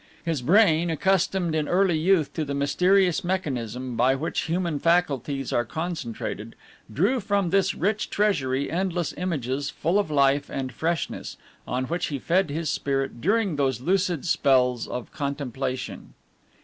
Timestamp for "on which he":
11.67-12.17